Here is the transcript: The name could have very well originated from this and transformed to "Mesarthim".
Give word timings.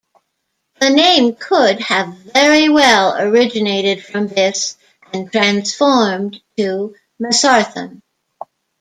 The 0.79 0.89
name 0.89 1.35
could 1.35 1.79
have 1.79 2.11
very 2.17 2.69
well 2.69 3.15
originated 3.19 4.03
from 4.03 4.25
this 4.29 4.75
and 5.13 5.31
transformed 5.31 6.41
to 6.57 6.95
"Mesarthim". 7.21 8.01